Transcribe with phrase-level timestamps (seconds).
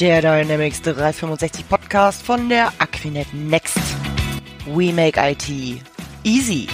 [0.00, 3.80] Der Dynamics 365 Podcast von der Aquinet Next.
[4.66, 5.48] We make IT
[6.22, 6.68] easy.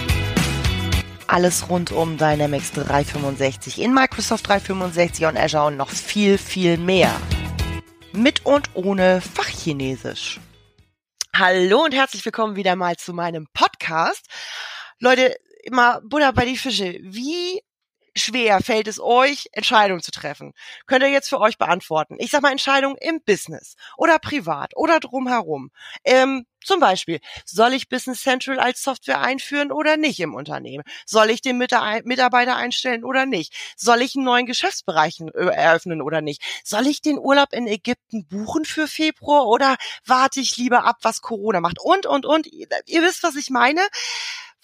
[1.25, 7.19] Alles rund um Dynamics 365 in Microsoft 365 und Azure und noch viel, viel mehr.
[8.11, 10.39] Mit und ohne Fachchinesisch.
[11.35, 14.27] Hallo und herzlich willkommen wieder mal zu meinem Podcast.
[14.99, 16.99] Leute, immer Buddha bei die Fische.
[17.01, 17.59] Wie
[18.15, 20.53] schwer fällt es euch, Entscheidungen zu treffen?
[20.85, 22.15] Könnt ihr jetzt für euch beantworten.
[22.19, 25.71] Ich sag mal Entscheidungen im Business oder privat oder drumherum.
[26.03, 30.83] Ähm, zum Beispiel, soll ich Business Central als Software einführen oder nicht im Unternehmen?
[31.05, 33.53] Soll ich den Mitarbeiter einstellen oder nicht?
[33.77, 36.41] Soll ich einen neuen Geschäftsbereich äh, eröffnen oder nicht?
[36.63, 41.21] Soll ich den Urlaub in Ägypten buchen für Februar oder warte ich lieber ab, was
[41.21, 41.77] Corona macht?
[41.79, 42.47] Und, und, und.
[42.47, 43.81] Ihr wisst, was ich meine.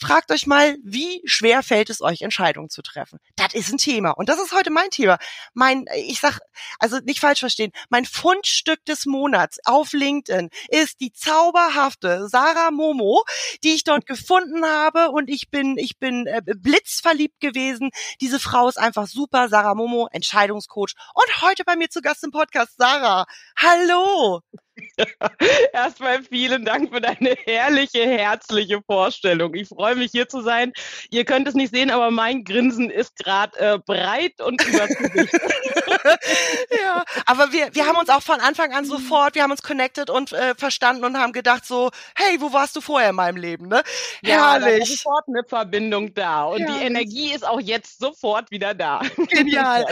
[0.01, 3.19] Fragt euch mal, wie schwer fällt es euch, Entscheidungen zu treffen?
[3.35, 4.09] Das ist ein Thema.
[4.11, 5.19] Und das ist heute mein Thema.
[5.53, 6.39] Mein, ich sag,
[6.79, 13.23] also nicht falsch verstehen, mein Fundstück des Monats auf LinkedIn ist die zauberhafte Sarah Momo,
[13.63, 15.11] die ich dort gefunden habe.
[15.11, 17.91] Und ich bin, ich bin äh, blitzverliebt gewesen.
[18.21, 19.49] Diese Frau ist einfach super.
[19.49, 20.95] Sarah Momo, Entscheidungscoach.
[21.13, 22.73] Und heute bei mir zu Gast im Podcast.
[22.75, 24.41] Sarah, hallo.
[25.73, 29.53] Erstmal vielen Dank für deine herrliche, herzliche Vorstellung.
[29.55, 30.73] Ich freue mich hier zu sein.
[31.09, 35.33] Ihr könnt es nicht sehen, aber mein Grinsen ist gerade äh, breit und übers Gesicht.
[36.83, 40.09] ja, aber wir, wir haben uns auch von Anfang an sofort, wir haben uns connected
[40.09, 43.67] und äh, verstanden und haben gedacht so, hey, wo warst du vorher in meinem Leben,
[43.67, 43.83] ne?
[44.21, 45.01] Ja, Herrlich.
[45.01, 46.71] Sofort eine Verbindung da und ja.
[46.71, 49.01] die Energie ist auch jetzt sofort wieder da.
[49.29, 49.85] Genial.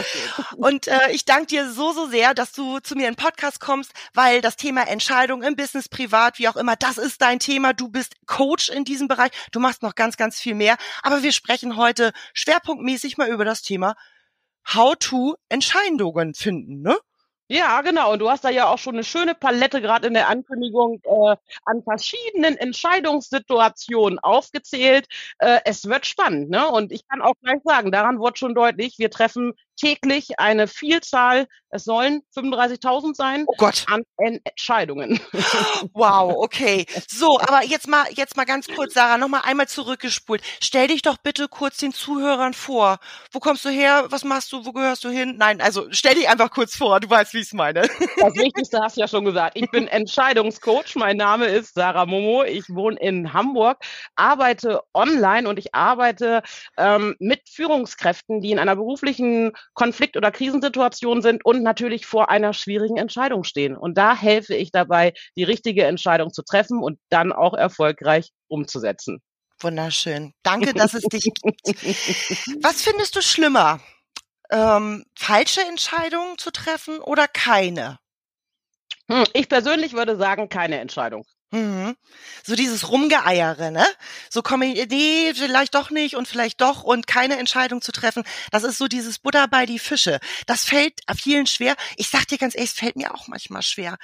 [0.56, 3.60] Und äh, ich danke dir so, so sehr, dass du zu mir in den Podcast
[3.60, 7.72] kommst, weil das Thema Entscheidung im Business, privat, wie auch immer, das ist dein Thema.
[7.72, 9.30] Du bist Coach in diesem Bereich.
[9.52, 10.76] Du machst noch ganz, ganz viel mehr.
[11.02, 13.94] Aber wir sprechen heute schwerpunktmäßig mal über das Thema
[14.66, 16.96] How-to Entscheidungen finden, ne?
[17.52, 18.12] Ja, genau.
[18.12, 21.36] Und du hast da ja auch schon eine schöne Palette gerade in der Ankündigung äh,
[21.64, 25.08] an verschiedenen Entscheidungssituationen aufgezählt.
[25.40, 26.68] Äh, es wird spannend, ne?
[26.68, 31.46] Und ich kann auch gleich sagen, daran wird schon deutlich, wir treffen täglich eine Vielzahl,
[31.70, 33.84] es sollen 35.000 sein, oh Gott.
[33.88, 35.20] an Entscheidungen.
[35.92, 36.86] Wow, okay.
[37.08, 40.42] So, aber jetzt mal, jetzt mal ganz kurz, Sarah, nochmal einmal zurückgespult.
[40.62, 42.98] Stell dich doch bitte kurz den Zuhörern vor.
[43.32, 44.06] Wo kommst du her?
[44.10, 44.64] Was machst du?
[44.64, 45.36] Wo gehörst du hin?
[45.38, 47.00] Nein, also stell dich einfach kurz vor.
[47.00, 47.82] Du weißt, wie ich es meine.
[48.20, 49.56] Das Wichtigste hast du ja schon gesagt.
[49.56, 50.94] Ich bin Entscheidungscoach.
[50.96, 52.44] Mein Name ist Sarah Momo.
[52.44, 53.78] Ich wohne in Hamburg,
[54.14, 56.42] arbeite online und ich arbeite
[56.76, 62.52] ähm, mit Führungskräften, die in einer beruflichen Konflikt- oder Krisensituation sind und natürlich vor einer
[62.52, 63.76] schwierigen Entscheidung stehen.
[63.76, 69.22] Und da helfe ich dabei, die richtige Entscheidung zu treffen und dann auch erfolgreich umzusetzen.
[69.60, 70.32] Wunderschön.
[70.42, 71.60] Danke, dass es dich gibt.
[72.62, 73.80] Was findest du schlimmer?
[74.50, 77.98] Ähm, falsche Entscheidungen zu treffen oder keine?
[79.08, 81.24] Hm, ich persönlich würde sagen, keine Entscheidung.
[81.52, 81.96] Mhm.
[82.44, 83.84] So dieses Rumgeeiere, ne?
[84.28, 88.22] So komme ich, nee, vielleicht doch nicht und vielleicht doch und keine Entscheidung zu treffen.
[88.52, 90.20] Das ist so dieses Butter bei die Fische.
[90.46, 91.74] Das fällt vielen schwer.
[91.96, 93.98] Ich sag dir ganz ehrlich, es fällt mir auch manchmal schwer.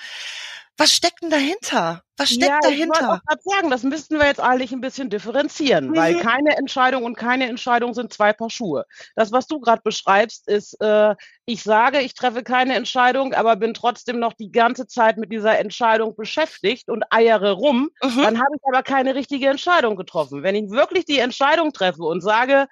[0.79, 2.03] Was steckt denn dahinter?
[2.19, 3.23] Was steckt ja, dahinter?
[3.25, 5.97] Ich auch sagen, das müssten wir jetzt eigentlich ein bisschen differenzieren, mhm.
[5.97, 8.85] weil keine Entscheidung und keine Entscheidung sind zwei Paar Schuhe.
[9.15, 11.15] Das, was du gerade beschreibst, ist, äh,
[11.47, 15.59] ich sage, ich treffe keine Entscheidung, aber bin trotzdem noch die ganze Zeit mit dieser
[15.59, 17.91] Entscheidung beschäftigt und eiere rum.
[18.03, 18.23] Mhm.
[18.23, 20.43] Dann habe ich aber keine richtige Entscheidung getroffen.
[20.43, 22.67] Wenn ich wirklich die Entscheidung treffe und sage,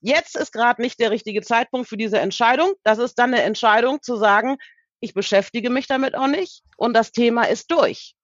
[0.00, 4.02] jetzt ist gerade nicht der richtige Zeitpunkt für diese Entscheidung, das ist dann eine Entscheidung
[4.02, 4.56] zu sagen,
[5.00, 8.14] ich beschäftige mich damit auch nicht und das Thema ist durch.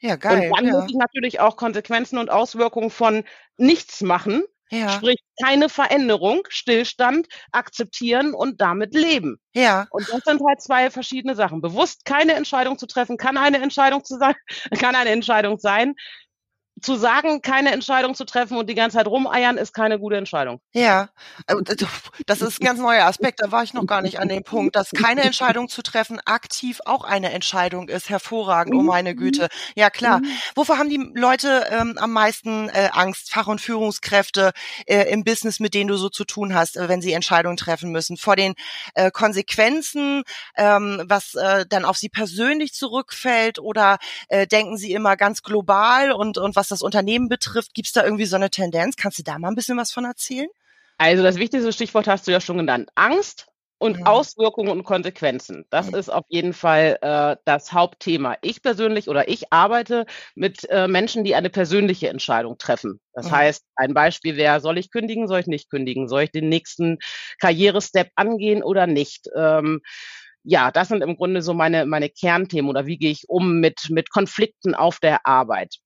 [0.00, 0.50] Ja, geil.
[0.50, 0.72] Und dann ja.
[0.72, 3.24] muss ich natürlich auch Konsequenzen und Auswirkungen von
[3.56, 4.90] nichts machen, ja.
[4.90, 9.38] sprich keine Veränderung, Stillstand akzeptieren und damit leben.
[9.54, 9.86] Ja.
[9.90, 11.60] Und das sind halt zwei verschiedene Sachen.
[11.60, 14.34] Bewusst keine Entscheidung zu treffen, kann eine Entscheidung zu sein,
[14.78, 15.94] kann eine Entscheidung sein
[16.80, 20.60] zu sagen, keine Entscheidung zu treffen und die ganze Zeit rumeiern, ist keine gute Entscheidung.
[20.72, 21.08] Ja,
[21.46, 21.54] äh,
[22.26, 23.40] das ist ein ganz neuer Aspekt.
[23.42, 26.80] Da war ich noch gar nicht an dem Punkt, dass keine Entscheidung zu treffen aktiv
[26.84, 28.10] auch eine Entscheidung ist.
[28.10, 29.48] Hervorragend, oh meine Güte.
[29.74, 30.20] Ja, klar.
[30.20, 30.26] Mhm.
[30.54, 34.52] Wovor haben die Leute ähm, am meisten äh, Angst, Fach- und Führungskräfte
[34.86, 37.90] äh, im Business, mit denen du so zu tun hast, äh, wenn sie Entscheidungen treffen
[37.90, 38.16] müssen?
[38.16, 38.54] Vor den
[38.94, 40.22] äh, Konsequenzen,
[40.56, 43.98] ähm, was äh, dann auf sie persönlich zurückfällt oder
[44.28, 47.92] äh, denken sie immer ganz global und, und was was das Unternehmen betrifft, gibt es
[47.92, 48.96] da irgendwie so eine Tendenz?
[48.96, 50.48] Kannst du da mal ein bisschen was von erzählen?
[50.98, 52.90] Also das wichtigste Stichwort hast du ja schon genannt.
[52.94, 53.46] Angst
[53.78, 54.06] und mhm.
[54.06, 55.64] Auswirkungen und Konsequenzen.
[55.70, 55.94] Das mhm.
[55.94, 58.36] ist auf jeden Fall äh, das Hauptthema.
[58.42, 60.04] Ich persönlich oder ich arbeite
[60.34, 63.00] mit äh, Menschen, die eine persönliche Entscheidung treffen.
[63.14, 63.36] Das mhm.
[63.36, 66.98] heißt, ein Beispiel wäre, soll ich kündigen, soll ich nicht kündigen, soll ich den nächsten
[67.40, 69.28] Karrierestep angehen oder nicht?
[69.36, 69.80] Ähm,
[70.42, 73.90] ja, das sind im Grunde so meine, meine Kernthemen oder wie gehe ich um mit,
[73.90, 75.78] mit Konflikten auf der Arbeit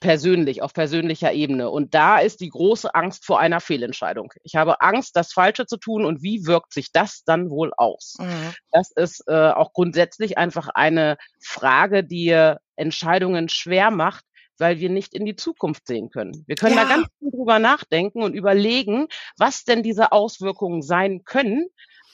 [0.00, 1.70] persönlich, auf persönlicher Ebene.
[1.70, 4.32] Und da ist die große Angst vor einer Fehlentscheidung.
[4.42, 8.16] Ich habe Angst, das Falsche zu tun und wie wirkt sich das dann wohl aus?
[8.18, 8.54] Mhm.
[8.72, 12.30] Das ist äh, auch grundsätzlich einfach eine Frage, die
[12.76, 14.24] Entscheidungen schwer macht,
[14.58, 16.44] weil wir nicht in die Zukunft sehen können.
[16.46, 16.84] Wir können ja.
[16.84, 19.08] da ganz viel drüber nachdenken und überlegen,
[19.38, 21.66] was denn diese Auswirkungen sein können.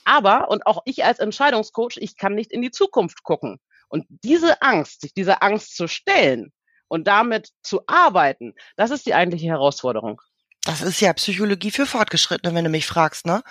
[0.04, 3.58] Aber, und auch ich als Entscheidungscoach, ich kann nicht in die Zukunft gucken.
[3.88, 6.52] Und diese Angst, sich dieser Angst zu stellen,
[6.88, 10.20] und damit zu arbeiten, das ist die eigentliche Herausforderung.
[10.64, 13.42] Das ist ja Psychologie für Fortgeschrittene, wenn du mich fragst, ne?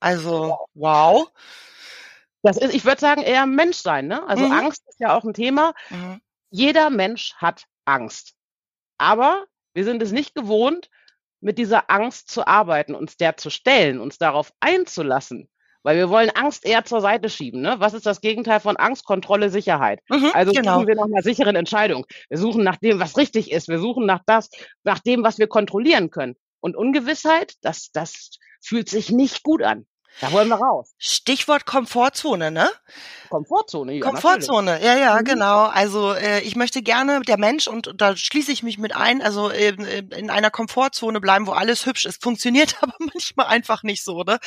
[0.00, 1.30] Also, wow.
[2.42, 4.26] Das ist, ich würde sagen, eher Menschsein, ne?
[4.26, 4.52] Also mhm.
[4.52, 5.74] Angst ist ja auch ein Thema.
[5.90, 6.20] Mhm.
[6.50, 8.34] Jeder Mensch hat Angst.
[8.96, 9.44] Aber
[9.74, 10.88] wir sind es nicht gewohnt,
[11.40, 15.48] mit dieser Angst zu arbeiten, uns der zu stellen, uns darauf einzulassen.
[15.82, 17.60] Weil wir wollen Angst eher zur Seite schieben.
[17.60, 17.76] Ne?
[17.78, 19.04] Was ist das Gegenteil von Angst?
[19.04, 20.00] Kontrolle, Sicherheit.
[20.08, 20.74] Mhm, also genau.
[20.74, 22.04] suchen wir nach einer sicheren Entscheidung.
[22.28, 23.68] Wir suchen nach dem, was richtig ist.
[23.68, 24.50] Wir suchen nach das,
[24.82, 26.36] nach dem, was wir kontrollieren können.
[26.60, 28.30] Und Ungewissheit, das, das
[28.60, 29.86] fühlt sich nicht gut an.
[30.20, 30.94] Da wollen wir raus.
[30.98, 32.68] Stichwort Komfortzone, ne?
[33.28, 34.00] Komfortzone, ja.
[34.00, 34.86] Komfortzone, natürlich.
[34.86, 35.24] ja, ja, mhm.
[35.24, 35.64] genau.
[35.64, 39.50] Also äh, ich möchte gerne der Mensch und da schließe ich mich mit ein, also
[39.50, 39.68] äh,
[40.16, 42.22] in einer Komfortzone bleiben, wo alles hübsch ist.
[42.22, 44.38] Funktioniert aber manchmal einfach nicht so, ne?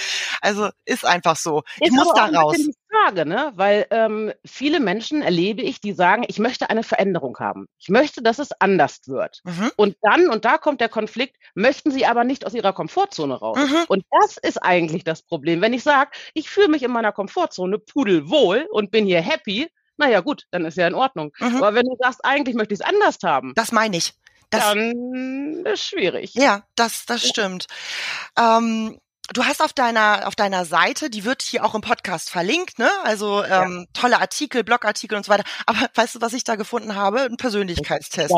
[0.42, 1.60] Also ist einfach so.
[1.80, 2.58] Ist ich muss da raus.
[3.02, 3.52] Frage, ne?
[3.56, 7.68] Weil ähm, viele Menschen erlebe ich, die sagen, ich möchte eine Veränderung haben.
[7.80, 9.42] Ich möchte, dass es anders wird.
[9.44, 9.72] Mhm.
[9.76, 13.58] Und dann, und da kommt der Konflikt, möchten sie aber nicht aus ihrer Komfortzone raus.
[13.58, 13.86] Mhm.
[13.88, 15.62] Und das ist eigentlich das Problem.
[15.62, 19.68] Wenn ich sage, ich fühle mich in meiner Komfortzone pudelwohl und bin hier happy,
[19.98, 21.32] naja gut, dann ist ja in Ordnung.
[21.40, 21.58] Mhm.
[21.58, 23.54] Aber wenn du sagst, eigentlich möchte ich es anders haben.
[23.56, 24.14] Das meine ich.
[24.50, 26.34] Das, dann ist schwierig.
[26.34, 27.68] Ja, das, das stimmt.
[28.38, 29.00] Ähm,
[29.34, 32.90] Du hast auf deiner auf deiner Seite, die wird hier auch im Podcast verlinkt, ne?
[33.04, 33.86] Also ähm, ja.
[33.94, 35.44] tolle Artikel, Blogartikel und so weiter.
[35.66, 37.22] Aber weißt du, was ich da gefunden habe?
[37.22, 38.34] Ein Persönlichkeitstest.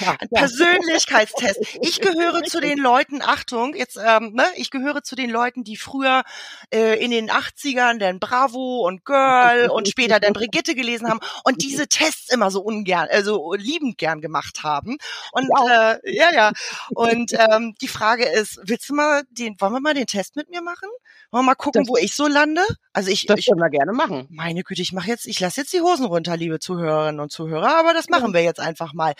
[0.00, 0.16] Ja.
[0.18, 1.60] Ein Persönlichkeitstest.
[1.80, 4.44] Ich gehöre zu den Leuten, Achtung, jetzt, ähm, ne?
[4.56, 6.24] Ich gehöre zu den Leuten, die früher
[6.70, 11.62] äh, in den 80ern den Bravo und Girl und später den Brigitte gelesen haben und
[11.62, 14.98] diese Tests immer so ungern, also liebend gern gemacht haben.
[15.32, 16.52] Und äh, ja, ja.
[16.90, 20.50] Und ähm, die Frage ist, willst du mal den, wollen wir mal den Test mit
[20.50, 20.88] mir machen?
[21.30, 22.62] Wollen wir mal gucken, das, wo ich so lande?
[22.92, 24.26] Also ich, das können wir gerne machen.
[24.30, 27.76] Meine Güte, ich mache jetzt, ich lasse jetzt die Hosen runter, liebe Zuhörerinnen und Zuhörer,
[27.78, 29.14] aber das machen wir jetzt einfach mal.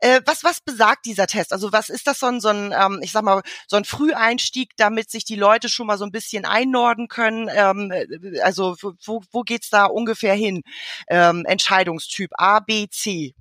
[0.00, 1.52] Äh, was was besagt dieser Test?
[1.52, 4.70] Also was ist das so ein so ein, ähm, ich sag mal so ein Früheinstieg,
[4.76, 7.48] damit sich die Leute schon mal so ein bisschen einnorden können?
[7.52, 10.62] Ähm, äh, also wo wo geht's da ungefähr hin?
[11.08, 13.34] Ähm, Entscheidungstyp A, B, C.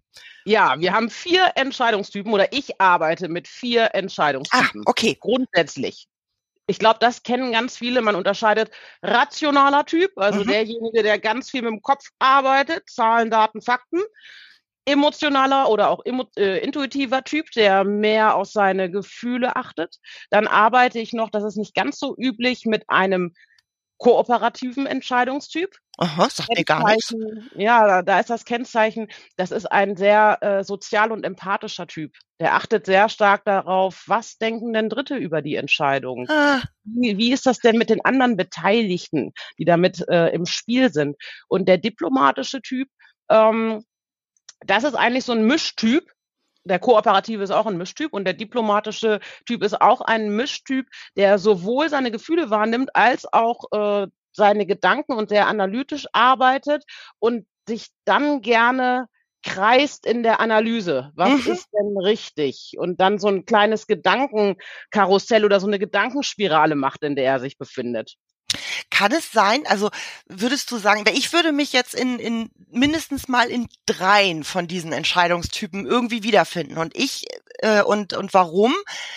[0.45, 4.81] Ja, wir haben vier Entscheidungstypen oder ich arbeite mit vier ah, Entscheidungstypen.
[4.81, 5.17] Ah, okay.
[5.19, 6.07] Grundsätzlich
[6.67, 8.01] ich glaube, das kennen ganz viele.
[8.01, 8.71] Man unterscheidet
[9.01, 10.47] rationaler Typ, also mhm.
[10.47, 14.01] derjenige, der ganz viel mit dem Kopf arbeitet, Zahlen, Daten, Fakten.
[14.85, 19.95] Emotionaler oder auch äh, intuitiver Typ, der mehr auf seine Gefühle achtet.
[20.29, 23.33] Dann arbeite ich noch, das ist nicht ganz so üblich, mit einem
[24.03, 25.77] kooperativen Entscheidungstyp.
[25.97, 27.15] Aha, sagt mir gar nichts.
[27.55, 29.07] Ja, da, da, ist das Kennzeichen,
[29.37, 32.13] das ist ein sehr äh, sozial und empathischer Typ.
[32.41, 36.27] Der achtet sehr stark darauf, was denken denn Dritte über die Entscheidung?
[36.29, 36.61] Ah.
[36.83, 41.15] Wie, wie, ist das denn mit den anderen Beteiligten, die damit äh, im Spiel sind?
[41.47, 42.89] Und der diplomatische Typ,
[43.29, 43.85] ähm,
[44.65, 46.11] das ist eigentlich so ein Mischtyp,
[46.63, 51.37] der kooperative ist auch ein Mischtyp und der diplomatische Typ ist auch ein Mischtyp, der
[51.39, 56.83] sowohl seine Gefühle wahrnimmt als auch äh, seine Gedanken und sehr analytisch arbeitet
[57.19, 59.07] und sich dann gerne
[59.43, 61.11] kreist in der Analyse.
[61.15, 61.51] Was mhm.
[61.51, 62.75] ist denn richtig?
[62.77, 67.57] Und dann so ein kleines Gedankenkarussell oder so eine Gedankenspirale macht, in der er sich
[67.57, 68.15] befindet.
[68.93, 69.89] Kann es sein, also
[70.27, 74.93] würdest du sagen, ich würde mich jetzt in, in mindestens mal in dreien von diesen
[74.93, 76.77] Entscheidungstypen irgendwie wiederfinden.
[76.77, 77.25] Und ich,
[77.63, 78.75] äh, und, und warum?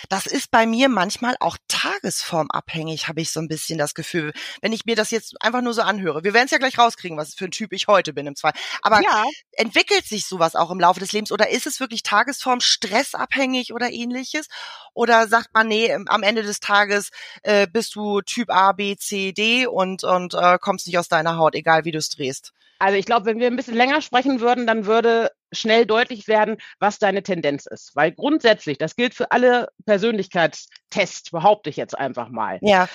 [0.09, 4.31] Das ist bei mir manchmal auch tagesformabhängig, habe ich so ein bisschen das Gefühl.
[4.61, 6.23] Wenn ich mir das jetzt einfach nur so anhöre.
[6.23, 8.59] Wir werden es ja gleich rauskriegen, was für ein Typ ich heute bin im Zweifel.
[8.81, 9.25] Aber ja.
[9.51, 13.91] entwickelt sich sowas auch im Laufe des Lebens oder ist es wirklich Tagesform, stressabhängig oder
[13.91, 14.47] ähnliches?
[14.93, 17.09] Oder sagt man, nee, am Ende des Tages
[17.43, 21.37] äh, bist du Typ A, B, C, D und, und äh, kommst nicht aus deiner
[21.37, 22.53] Haut, egal wie du es drehst?
[22.79, 26.57] Also ich glaube, wenn wir ein bisschen länger sprechen würden, dann würde schnell deutlich werden,
[26.79, 27.95] was deine Tendenz ist.
[27.95, 32.59] Weil grundsätzlich, das gilt für alle Persönlichkeitstests, behaupte ich jetzt einfach mal.
[32.61, 32.87] Ja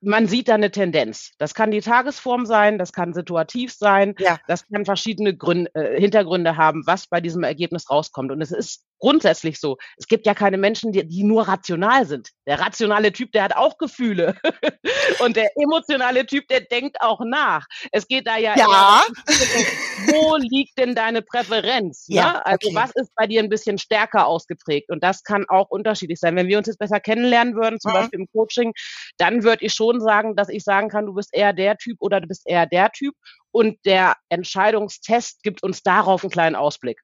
[0.00, 1.32] man sieht da eine Tendenz.
[1.38, 4.38] Das kann die Tagesform sein, das kann situativ sein, ja.
[4.46, 8.30] das kann verschiedene Gründe, äh, Hintergründe haben, was bei diesem Ergebnis rauskommt.
[8.30, 9.76] Und es ist grundsätzlich so.
[9.96, 12.30] Es gibt ja keine Menschen, die, die nur rational sind.
[12.46, 14.36] Der rationale Typ, der hat auch Gefühle.
[15.20, 17.66] Und der emotionale Typ, der denkt auch nach.
[17.92, 18.66] Es geht da ja, ja.
[18.66, 22.06] Eher, wo liegt denn deine Präferenz?
[22.08, 22.46] Ja, ne?
[22.46, 22.74] Also okay.
[22.74, 24.90] was ist bei dir ein bisschen stärker ausgeprägt?
[24.90, 26.36] Und das kann auch unterschiedlich sein.
[26.36, 27.96] Wenn wir uns jetzt besser kennenlernen würden, zum mhm.
[27.96, 28.72] Beispiel im Coaching,
[29.18, 32.20] dann würde ich schon sagen, dass ich sagen kann, du bist eher der Typ oder
[32.20, 33.14] du bist eher der Typ.
[33.50, 37.00] Und der Entscheidungstest gibt uns darauf einen kleinen Ausblick.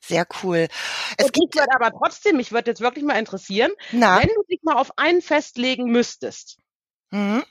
[0.00, 0.68] Sehr cool.
[1.16, 4.20] Es und gibt würde aber trotzdem, mich würde jetzt wirklich mal interessieren, Na?
[4.20, 6.58] wenn du dich mal auf einen festlegen müsstest.
[7.10, 7.44] Mhm.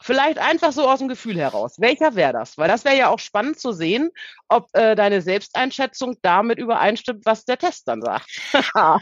[0.00, 1.76] Vielleicht einfach so aus dem Gefühl heraus.
[1.78, 2.58] Welcher wäre das?
[2.58, 4.10] Weil das wäre ja auch spannend zu sehen,
[4.48, 8.26] ob äh, deine Selbsteinschätzung damit übereinstimmt, was der Test dann sagt.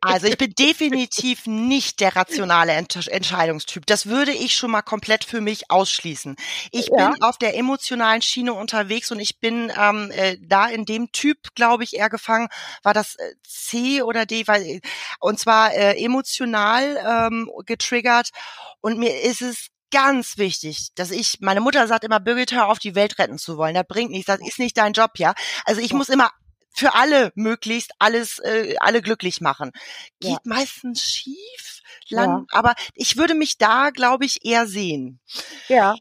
[0.00, 3.86] also ich bin definitiv nicht der rationale Ent Entscheidungstyp.
[3.86, 6.36] Das würde ich schon mal komplett für mich ausschließen.
[6.70, 7.10] Ich ja.
[7.10, 11.54] bin auf der emotionalen Schiene unterwegs und ich bin ähm, äh, da in dem Typ,
[11.54, 12.48] glaube ich, eher gefangen.
[12.82, 14.46] War das äh, C oder D?
[14.46, 14.80] Weil,
[15.20, 18.30] und zwar äh, emotional ähm, getriggert.
[18.80, 22.78] Und mir ist es ganz wichtig, dass ich, meine Mutter sagt immer, bügelt hör auf,
[22.78, 23.74] die Welt retten zu wollen.
[23.74, 25.34] Das bringt nichts, das ist nicht dein Job, ja.
[25.64, 25.96] Also ich ja.
[25.96, 26.30] muss immer
[26.70, 29.72] für alle möglichst alles, äh, alle glücklich machen.
[30.20, 30.38] Geht ja.
[30.44, 31.80] meistens schief,
[32.10, 32.58] lang, ja.
[32.58, 35.20] aber ich würde mich da, glaube ich, eher sehen.
[35.68, 35.96] Ja.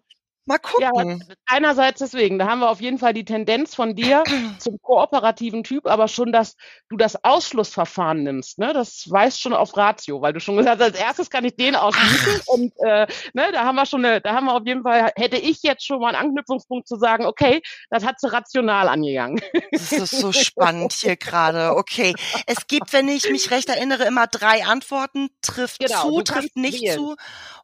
[0.48, 1.20] Mal gucken.
[1.28, 4.24] Ja, einerseits deswegen, da haben wir auf jeden Fall die Tendenz von dir
[4.60, 6.56] zum kooperativen Typ, aber schon, dass
[6.90, 8.72] du das Ausschlussverfahren nimmst, ne?
[8.74, 11.76] Das weißt schon auf Ratio, weil du schon gesagt hast, als erstes kann ich den
[11.76, 15.12] ausschließen und äh, ne, da haben wir schon eine, da haben wir auf jeden Fall,
[15.18, 19.42] hätte ich jetzt schon mal einen Anknüpfungspunkt zu sagen, okay, das hat sie rational angegangen.
[19.72, 21.76] Das ist so spannend hier gerade.
[21.76, 22.14] Okay.
[22.46, 25.30] Es gibt, wenn ich mich recht erinnere, immer drei Antworten.
[25.42, 26.96] Trifft genau, zu, trifft nicht wählen.
[26.96, 27.16] zu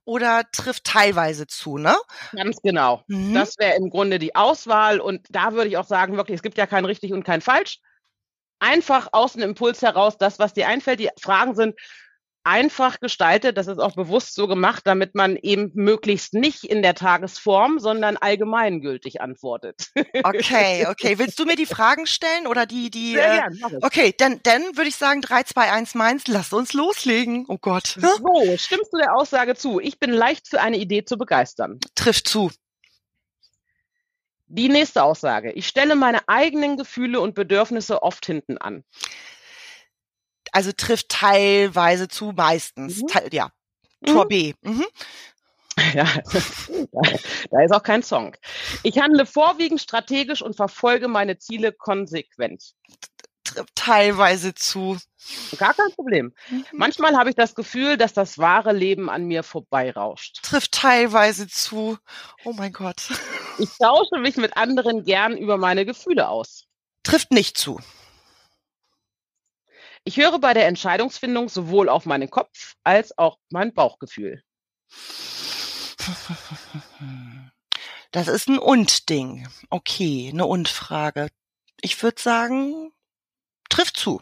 [0.06, 1.96] oder trifft teilweise zu, ne?
[2.34, 2.73] Ganz genau.
[3.08, 3.34] Mhm.
[3.34, 6.58] Das wäre im Grunde die Auswahl und da würde ich auch sagen, wirklich, es gibt
[6.58, 7.80] ja kein richtig und kein falsch.
[8.60, 11.00] Einfach aus dem Impuls heraus, das, was dir einfällt.
[11.00, 11.76] Die Fragen sind,
[12.44, 13.58] einfach gestaltet.
[13.58, 18.18] Das ist auch bewusst so gemacht, damit man eben möglichst nicht in der Tagesform, sondern
[18.18, 19.88] allgemeingültig antwortet.
[20.24, 21.18] Okay, okay.
[21.18, 23.14] Willst du mir die Fragen stellen oder die, die?
[23.14, 23.80] Sehr äh, gern.
[23.82, 26.28] Okay, dann, dann würde ich sagen 3, 2, 1, meins.
[26.28, 27.46] Lass uns loslegen.
[27.48, 27.98] Oh Gott.
[27.98, 29.80] So, stimmst du der Aussage zu?
[29.80, 31.80] Ich bin leicht für eine Idee zu begeistern.
[31.96, 32.52] Trifft zu.
[34.56, 35.52] Die nächste Aussage.
[35.52, 38.84] Ich stelle meine eigenen Gefühle und Bedürfnisse oft hinten an
[40.54, 43.02] also trifft teilweise zu, meistens.
[43.02, 43.08] Mhm.
[43.08, 43.50] Te ja.
[44.06, 44.30] Tor mhm.
[44.30, 44.54] B.
[44.62, 44.86] Mhm.
[45.96, 46.06] Ja,
[47.50, 48.38] da ist auch kein Song.
[48.84, 52.76] Ich handle vorwiegend strategisch und verfolge meine Ziele konsequent.
[53.76, 54.98] Teilweise zu.
[55.58, 56.34] Gar kein Problem.
[56.50, 56.66] Mhm.
[56.74, 60.40] Manchmal habe ich das Gefühl, dass das wahre Leben an mir vorbeirauscht.
[60.44, 61.98] Trifft teilweise zu.
[62.44, 63.10] Oh mein Gott.
[63.60, 66.66] Ich tausche mich mit anderen gern über meine Gefühle aus.
[67.04, 67.80] Trifft nicht zu.
[70.06, 74.44] Ich höre bei der Entscheidungsfindung sowohl auf meinen Kopf als auch mein Bauchgefühl.
[78.12, 79.48] Das ist ein Und-Ding.
[79.70, 81.30] Okay, eine Und-Frage.
[81.82, 82.93] Ich würde sagen,
[83.74, 84.22] trifft zu.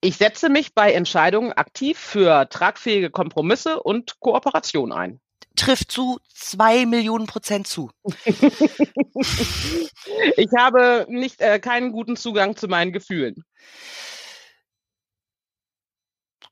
[0.00, 5.20] Ich setze mich bei Entscheidungen aktiv für tragfähige Kompromisse und Kooperation ein
[5.56, 7.90] trifft zu zwei Millionen Prozent zu.
[8.24, 8.40] ich
[10.56, 13.44] habe nicht äh, keinen guten Zugang zu meinen Gefühlen.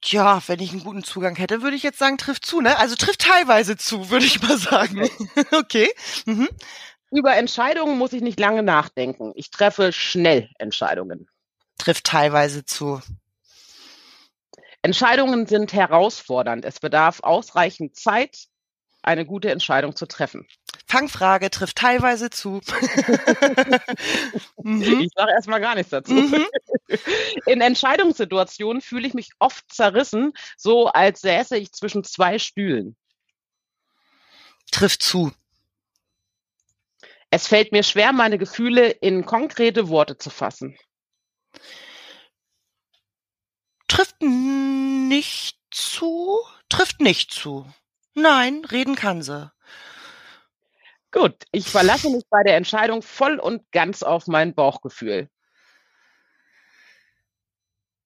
[0.00, 2.76] Tja, wenn ich einen guten Zugang hätte, würde ich jetzt sagen, trifft zu, ne?
[2.78, 5.08] Also trifft teilweise zu, würde ich mal sagen.
[5.52, 5.88] okay.
[6.26, 6.48] Mhm.
[7.12, 9.32] Über Entscheidungen muss ich nicht lange nachdenken.
[9.34, 11.28] Ich treffe schnell Entscheidungen.
[11.76, 13.02] Trifft teilweise zu.
[14.80, 16.64] Entscheidungen sind herausfordernd.
[16.64, 18.46] Es bedarf ausreichend Zeit,
[19.02, 20.46] eine gute Entscheidung zu treffen.
[20.86, 22.60] Fangfrage trifft teilweise zu.
[24.62, 25.00] mhm.
[25.00, 26.14] Ich sage erstmal gar nichts dazu.
[26.14, 26.46] Mhm.
[27.46, 32.96] In Entscheidungssituationen fühle ich mich oft zerrissen, so als säße ich zwischen zwei Stühlen.
[34.70, 35.32] Trifft zu.
[37.34, 40.76] Es fällt mir schwer, meine Gefühle in konkrete Worte zu fassen.
[43.88, 46.40] Trifft nicht zu.
[46.68, 47.64] Trifft nicht zu.
[48.12, 49.50] Nein, reden kann sie.
[51.10, 55.30] Gut, ich verlasse mich bei der Entscheidung voll und ganz auf mein Bauchgefühl.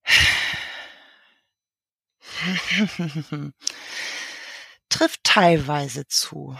[4.87, 6.55] Trifft teilweise zu.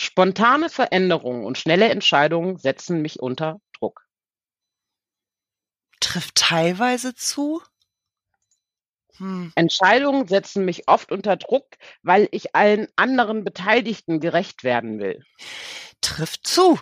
[0.00, 4.06] Spontane Veränderungen und schnelle Entscheidungen setzen mich unter Druck.
[5.98, 7.60] Trifft teilweise zu.
[9.16, 9.52] Hm.
[9.56, 11.66] Entscheidungen setzen mich oft unter Druck,
[12.02, 15.24] weil ich allen anderen Beteiligten gerecht werden will.
[16.00, 16.78] Trifft zu.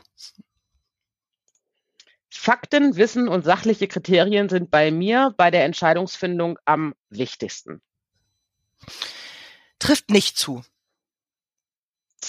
[2.29, 7.81] Fakten, Wissen und sachliche Kriterien sind bei mir bei der Entscheidungsfindung am wichtigsten.
[9.79, 10.63] Trifft nicht zu.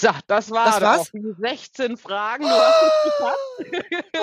[0.00, 1.10] So, das war das war's?
[1.12, 2.44] die 16 Fragen.
[2.48, 2.84] Hast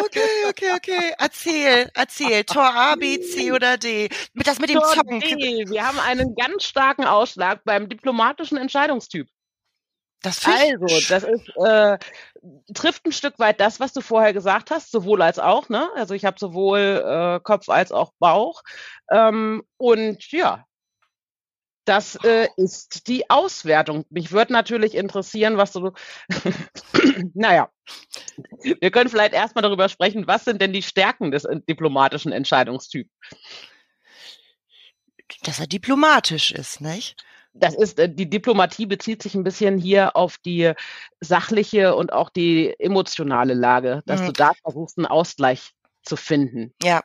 [0.05, 1.13] okay, okay, okay.
[1.17, 2.45] Erzähl, erzähl.
[2.45, 4.07] Tor A, B, C oder D.
[4.33, 5.19] Mit das mit dem Tor Zocken.
[5.19, 5.65] D.
[5.67, 9.27] Wir haben einen ganz starken Ausschlag beim diplomatischen Entscheidungstyp.
[10.21, 11.97] Das also, das ist äh,
[12.73, 15.67] trifft ein Stück weit das, was du vorher gesagt hast, sowohl als auch.
[15.67, 15.89] Ne?
[15.95, 18.63] Also ich habe sowohl äh, Kopf als auch Bauch.
[19.11, 20.65] Ähm, und ja,
[21.85, 24.05] das äh, ist die Auswertung.
[24.09, 25.91] Mich würde natürlich interessieren, was du.
[27.33, 27.69] naja,
[28.63, 33.09] wir können vielleicht erstmal darüber sprechen, was sind denn die Stärken des äh, diplomatischen Entscheidungstyps?
[35.43, 37.23] Dass er diplomatisch ist, nicht?
[37.53, 40.73] Das ist, äh, die Diplomatie bezieht sich ein bisschen hier auf die
[41.21, 44.25] sachliche und auch die emotionale Lage, dass mhm.
[44.27, 45.71] du da versuchst, einen Ausgleich
[46.03, 46.73] zu finden.
[46.83, 47.03] Ja,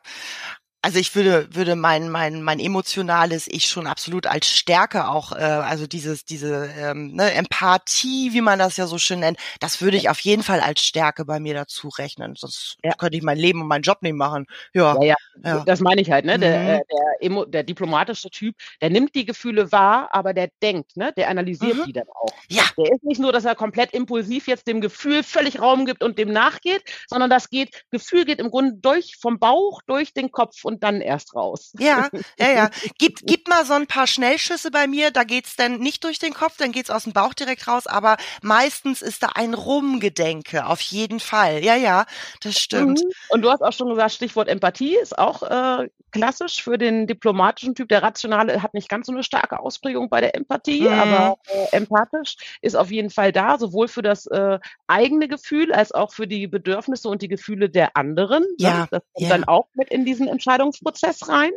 [0.82, 5.36] also ich würde würde mein mein mein emotionales Ich schon absolut als Stärke auch äh,
[5.36, 9.98] also dieses diese ähm, ne, Empathie wie man das ja so schön nennt das würde
[9.98, 12.92] ich auf jeden Fall als Stärke bei mir dazu rechnen sonst ja.
[12.94, 15.16] könnte ich mein Leben und meinen Job nicht machen ja ja, ja.
[15.44, 15.64] ja.
[15.66, 16.40] das meine ich halt ne mhm.
[16.40, 20.96] der, äh, der, Emo, der diplomatische Typ der nimmt die Gefühle wahr aber der denkt
[20.96, 21.84] ne der analysiert mhm.
[21.84, 25.22] die dann auch ja der ist nicht nur dass er komplett impulsiv jetzt dem Gefühl
[25.24, 29.38] völlig Raum gibt und dem nachgeht sondern das geht Gefühl geht im Grunde durch vom
[29.38, 31.72] Bauch durch den Kopf und dann erst raus.
[31.78, 32.08] Ja,
[32.38, 32.70] ja, ja.
[32.98, 36.32] Gib, gib mal so ein paar Schnellschüsse bei mir, da geht's dann nicht durch den
[36.32, 40.80] Kopf, dann geht's aus dem Bauch direkt raus, aber meistens ist da ein Rumgedenke, auf
[40.80, 41.64] jeden Fall.
[41.64, 42.06] Ja, ja,
[42.42, 43.00] das stimmt.
[43.00, 43.10] Mhm.
[43.30, 47.74] Und du hast auch schon gesagt, Stichwort Empathie ist auch äh, klassisch für den diplomatischen
[47.74, 47.88] Typ.
[47.88, 50.98] Der Rationale hat nicht ganz so eine starke Ausprägung bei der Empathie, mhm.
[50.98, 55.92] aber äh, empathisch ist auf jeden Fall da, sowohl für das äh, eigene Gefühl als
[55.92, 58.42] auch für die Bedürfnisse und die Gefühle der anderen.
[58.42, 58.48] Ne?
[58.58, 59.28] Ja, das kommt ja.
[59.28, 60.28] dann auch mit in diesen
[60.60, 61.52] Entscheidungsprozess rein.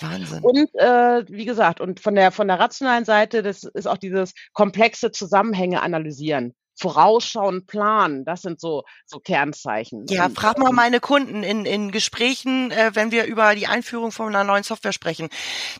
[0.00, 0.42] Wahnsinn.
[0.42, 4.32] Und äh, wie gesagt, und von der von der rationalen Seite, das ist auch dieses
[4.52, 10.06] komplexe Zusammenhänge analysieren vorausschauen, planen, das sind so, so Kernzeichen.
[10.08, 14.10] Ja, und, frag mal meine Kunden in, in Gesprächen, äh, wenn wir über die Einführung
[14.10, 15.28] von einer neuen Software sprechen.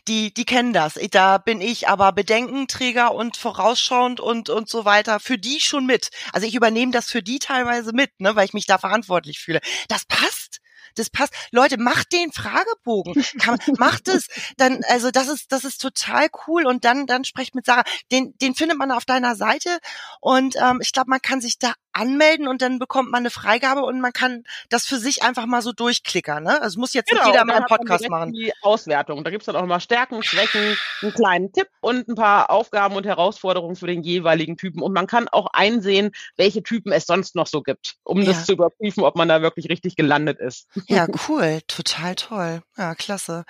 [0.07, 0.93] Die, die kennen das.
[1.11, 6.11] Da bin ich aber Bedenkenträger und vorausschauend und, und so weiter für die schon mit.
[6.31, 9.59] Also ich übernehme das für die teilweise mit, ne, weil ich mich da verantwortlich fühle.
[9.89, 10.61] Das passt
[10.95, 11.33] das passt.
[11.51, 13.23] Leute, macht den Fragebogen.
[13.39, 14.27] Kann, macht es.
[14.57, 16.65] Dann, also das ist, das ist total cool.
[16.65, 17.83] Und dann, dann sprecht mit Sarah.
[18.11, 19.79] Den, den findet man auf deiner Seite.
[20.21, 23.81] Und ähm, ich glaube, man kann sich da anmelden und dann bekommt man eine Freigabe
[23.83, 26.43] und man kann das für sich einfach mal so durchklickern.
[26.43, 26.61] Ne?
[26.61, 28.33] Also muss jetzt genau, nicht jeder mal einen Podcast machen.
[28.33, 29.23] Die Auswertung.
[29.23, 33.05] Da gibt's dann auch mal Stärken, Schwächen, einen kleinen Tipp und ein paar Aufgaben und
[33.05, 34.81] Herausforderungen für den jeweiligen Typen.
[34.81, 38.25] Und man kann auch einsehen, welche Typen es sonst noch so gibt, um ja.
[38.25, 40.67] das zu überprüfen, ob man da wirklich richtig gelandet ist.
[40.87, 41.61] Ja, cool.
[41.67, 42.61] Total toll.
[42.77, 43.45] Ja, klasse.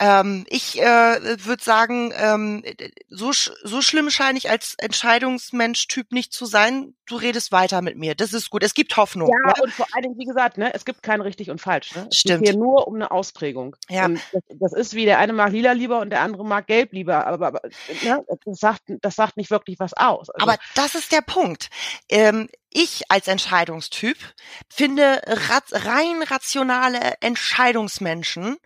[0.00, 0.84] Ähm, ich äh,
[1.44, 2.64] würde sagen, ähm,
[3.08, 6.94] so, so schlimm scheine ich als Entscheidungsmensch-Typ nicht zu sein.
[7.06, 8.14] Du redest weiter mit mir.
[8.14, 8.62] Das ist gut.
[8.62, 9.28] Es gibt Hoffnung.
[9.28, 9.62] Ja, ja?
[9.62, 11.94] und vor allen Dingen, wie gesagt, ne, es gibt kein richtig und falsch.
[11.94, 12.08] Ne?
[12.10, 12.44] Es Stimmt.
[12.44, 13.76] geht hier nur um eine Ausprägung.
[13.88, 14.08] Ja.
[14.08, 17.26] Das, das, ist wie der eine mag lila lieber und der andere mag gelb lieber.
[17.26, 17.60] Aber, aber
[18.02, 20.30] ne, das, sagt, das sagt nicht wirklich was aus.
[20.30, 21.70] Also, aber das ist der Punkt.
[22.08, 24.16] Ähm, ich als Entscheidungstyp
[24.68, 28.56] finde rein rationale Entscheidungsmenschen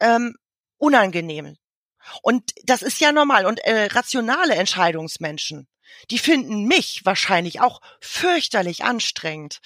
[0.00, 0.34] ähm,
[0.78, 1.56] unangenehm.
[2.22, 3.46] Und das ist ja normal.
[3.46, 5.68] Und äh, rationale Entscheidungsmenschen,
[6.10, 9.60] die finden mich wahrscheinlich auch fürchterlich anstrengend.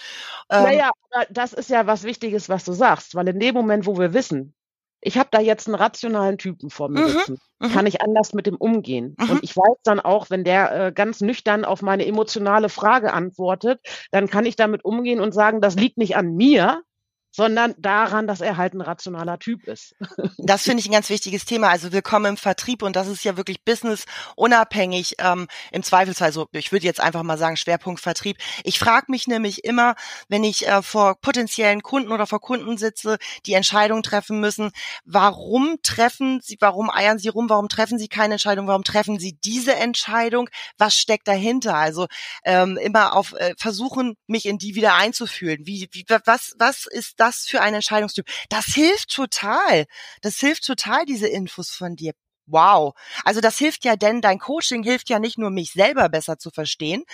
[0.51, 0.91] Ähm, naja,
[1.31, 4.55] das ist ja was Wichtiges, was du sagst, weil in dem Moment, wo wir wissen,
[5.01, 7.69] ich habe da jetzt einen rationalen Typen vor mir mhm, sitzen, mhm.
[7.69, 9.15] kann ich anders mit dem umgehen.
[9.19, 9.31] Mhm.
[9.31, 13.81] Und ich weiß dann auch, wenn der äh, ganz nüchtern auf meine emotionale Frage antwortet,
[14.11, 16.83] dann kann ich damit umgehen und sagen, das liegt nicht an mir,
[17.31, 19.95] sondern daran, dass er halt ein rationaler Typ ist.
[20.39, 21.69] Das finde ich ein ganz wichtiges Thema.
[21.69, 25.17] Also willkommen im Vertrieb und das ist ja wirklich business unabhängig.
[25.19, 28.39] Ähm, Im Zweifelsfall so, ich würde jetzt einfach mal sagen, Schwerpunkt Vertrieb.
[28.65, 29.95] Ich frage mich nämlich immer,
[30.29, 34.71] wenn ich äh, vor potenziellen Kunden oder vor Kunden sitze, die Entscheidungen treffen müssen,
[35.05, 39.39] warum treffen sie, warum eiern sie rum, warum treffen sie keine Entscheidung, warum treffen sie
[39.45, 41.75] diese Entscheidung, was steckt dahinter?
[41.75, 42.07] Also
[42.45, 45.67] ähm, immer auf äh, versuchen, mich in die wieder einzufühlen.
[45.67, 48.27] Wie, wie was, was ist das für ein Entscheidungstyp?
[48.49, 49.87] Das hilft total.
[50.23, 52.13] Das hilft total, diese Infos von dir.
[52.51, 52.95] Wow.
[53.25, 56.51] Also das hilft ja, denn dein Coaching hilft ja nicht nur, mich selber besser zu
[56.51, 57.05] verstehen.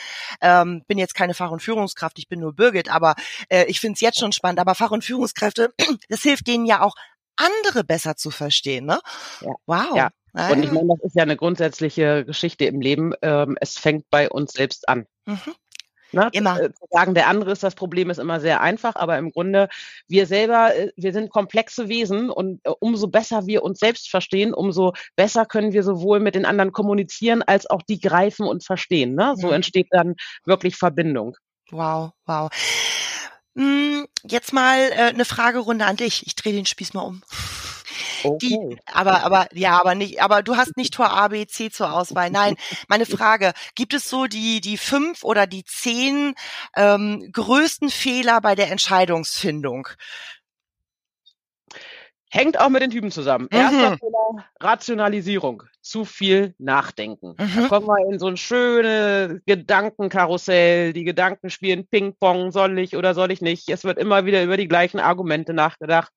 [0.40, 3.14] Ähm, bin jetzt keine Fach- und Führungskraft, ich bin nur Birgit, aber
[3.48, 4.60] äh, ich finde es jetzt schon spannend.
[4.60, 5.74] Aber Fach- und Führungskräfte,
[6.08, 6.94] das hilft denen ja auch,
[7.36, 8.86] andere besser zu verstehen.
[8.86, 9.00] Ne?
[9.40, 9.50] Ja.
[9.66, 9.96] Wow.
[9.96, 10.10] Ja.
[10.50, 13.12] Und ich meine, das ist ja eine grundsätzliche Geschichte im Leben.
[13.22, 15.06] Ähm, es fängt bei uns selbst an.
[15.26, 15.54] Mhm.
[16.14, 16.29] Ne?
[16.33, 16.61] Immer.
[16.61, 19.68] Äh, zu sagen, der andere ist das Problem, ist immer sehr einfach, aber im Grunde,
[20.09, 24.55] wir selber, äh, wir sind komplexe Wesen und äh, umso besser wir uns selbst verstehen,
[24.55, 29.14] umso besser können wir sowohl mit den anderen kommunizieren, als auch die greifen und verstehen.
[29.14, 29.35] Ne?
[29.37, 29.55] So mhm.
[29.55, 31.37] entsteht dann wirklich Verbindung.
[31.70, 32.50] Wow, wow.
[33.57, 36.27] Hm, jetzt mal eine Fragerunde an dich.
[36.27, 37.22] Ich drehe den Spieß mal um.
[38.22, 38.38] Okay.
[38.38, 41.92] Die, aber, aber, ja, aber nicht, aber du hast nicht Tor A, B, C zur
[41.92, 42.30] Auswahl.
[42.30, 42.57] Nein,
[42.88, 46.35] meine Frage, gibt es so die, die fünf oder die zehn
[46.76, 49.88] ähm, größten Fehler bei der Entscheidungsfindung?
[52.34, 53.48] Hängt auch mit den Typen zusammen.
[53.52, 53.58] Mhm.
[53.58, 55.62] Erster Fehler, Rationalisierung.
[55.80, 57.36] Zu viel nachdenken.
[57.38, 57.52] Mhm.
[57.54, 60.92] Da kommen wir in so ein schönes Gedankenkarussell.
[60.92, 62.50] Die Gedanken spielen Ping-Pong.
[62.50, 63.68] Soll ich oder soll ich nicht?
[63.68, 66.10] Es wird immer wieder über die gleichen Argumente nachgedacht.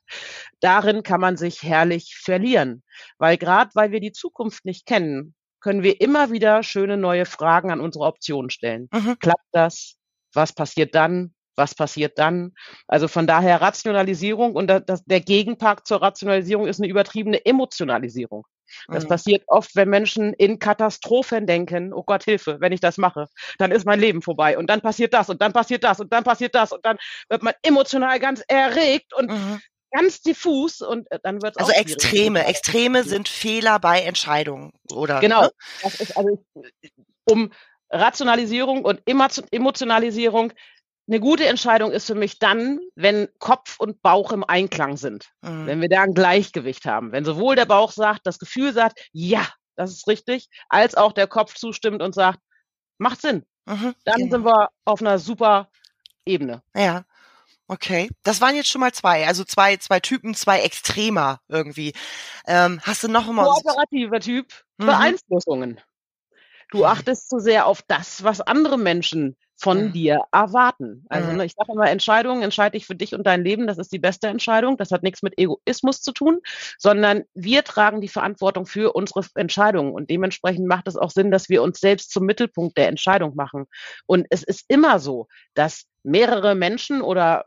[0.60, 2.82] Darin kann man sich herrlich verlieren.
[3.20, 7.70] Weil gerade weil wir die Zukunft nicht kennen, können wir immer wieder schöne neue Fragen
[7.70, 8.90] an unsere Optionen stellen.
[8.92, 9.20] Mhm.
[9.20, 9.98] Klappt das?
[10.34, 11.36] Was passiert dann?
[11.58, 12.54] Was passiert dann?
[12.88, 18.46] Also von daher Rationalisierung und das, der Gegenpart zur Rationalisierung ist eine übertriebene Emotionalisierung.
[18.88, 19.10] Das mhm.
[19.10, 23.72] passiert oft, wenn Menschen in Katastrophen denken, oh Gott, Hilfe, wenn ich das mache, dann
[23.72, 26.56] ist mein Leben vorbei und dann passiert das und dann passiert das und dann passiert
[26.56, 26.98] das und dann
[27.30, 29.62] wird man emotional ganz erregt und mhm.
[29.92, 35.20] ganz diffus und äh, dann wird Also Extreme, Extreme sind Fehler bei Entscheidungen, oder?
[35.20, 35.44] Genau.
[35.44, 35.52] Ne?
[35.84, 36.44] Das ist also
[37.30, 37.52] um
[37.90, 40.52] Rationalisierung und Emotionalisierung
[41.08, 45.30] eine gute Entscheidung ist für mich dann, wenn Kopf und Bauch im Einklang sind.
[45.42, 45.66] Mhm.
[45.66, 47.12] Wenn wir da ein Gleichgewicht haben.
[47.12, 51.28] Wenn sowohl der Bauch sagt, das Gefühl sagt, ja, das ist richtig, als auch der
[51.28, 52.40] Kopf zustimmt und sagt,
[52.98, 53.46] macht Sinn.
[53.66, 53.96] Mhm.
[54.04, 54.32] Dann genau.
[54.32, 55.70] sind wir auf einer super
[56.26, 56.62] Ebene.
[56.76, 57.06] Ja.
[57.70, 61.94] Okay, das waren jetzt schon mal zwei, also zwei, zwei Typen, zwei Extremer irgendwie.
[62.46, 64.86] Ähm, hast du noch mal kooperativer Typ mhm.
[64.86, 65.82] Beeinflussungen.
[66.72, 69.94] Du achtest zu sehr auf das, was andere Menschen von mhm.
[69.94, 71.06] dir erwarten.
[71.10, 73.66] Also ne, ich sage immer, Entscheidungen entscheide ich für dich und dein Leben.
[73.66, 74.78] Das ist die beste Entscheidung.
[74.78, 76.40] Das hat nichts mit Egoismus zu tun,
[76.78, 79.94] sondern wir tragen die Verantwortung für unsere Entscheidungen.
[79.94, 83.66] Und dementsprechend macht es auch Sinn, dass wir uns selbst zum Mittelpunkt der Entscheidung machen.
[84.06, 87.46] Und es ist immer so, dass mehrere Menschen oder